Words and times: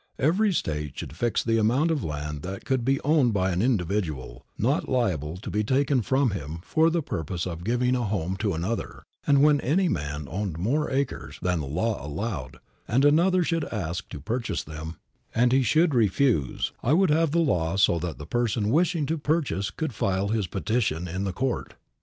Every 0.17 0.51
State 0.51 0.97
should 0.97 1.15
fix 1.15 1.43
the 1.43 1.59
amount 1.59 1.91
of 1.91 2.03
land 2.03 2.41
that 2.41 2.65
could 2.65 2.83
be 2.83 2.99
owned 3.01 3.35
by 3.35 3.51
an 3.51 3.61
individual, 3.61 4.47
not 4.57 4.89
liable 4.89 5.37
to 5.37 5.51
be 5.51 5.63
taken 5.63 6.01
from 6.01 6.31
him 6.31 6.57
for 6.63 6.89
the 6.89 7.03
purpose 7.03 7.45
of 7.45 7.63
giving 7.63 7.95
a 7.95 8.01
home 8.05 8.35
to 8.37 8.55
another, 8.55 9.03
and 9.27 9.43
when 9.43 9.61
any 9.61 9.87
man 9.87 10.27
owned 10.27 10.57
more 10.57 10.89
acres 10.89 11.37
than 11.43 11.59
the 11.59 11.67
law 11.67 12.03
allowed, 12.03 12.57
and 12.87 13.05
another 13.05 13.43
should 13.43 13.65
ask 13.65 14.09
to 14.09 14.19
purchase 14.19 14.63
them, 14.63 14.97
and 15.35 15.51
he 15.51 15.61
should 15.61 15.93
refuse, 15.93 16.71
I 16.81 16.93
would 16.93 17.11
have 17.11 17.29
the 17.29 17.37
law 17.37 17.75
so 17.75 17.99
that 17.99 18.17
the 18.17 18.25
person 18.25 18.71
wishing 18.71 19.05
to 19.05 19.19
purchase 19.19 19.69
could 19.69 19.93
file 19.93 20.29
his 20.29 20.47
petition 20.47 21.07
in 21.07 21.31
court. 21.33 21.75